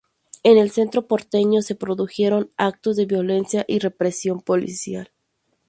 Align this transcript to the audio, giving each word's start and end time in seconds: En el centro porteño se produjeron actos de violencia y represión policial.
En 0.41 0.57
el 0.57 0.71
centro 0.71 1.05
porteño 1.05 1.61
se 1.61 1.75
produjeron 1.75 2.49
actos 2.57 2.95
de 2.95 3.05
violencia 3.05 3.65
y 3.67 3.77
represión 3.77 4.41
policial. 4.41 5.11